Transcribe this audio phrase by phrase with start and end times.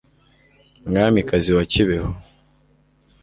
[0.87, 2.09] mwamikazi wa kibeho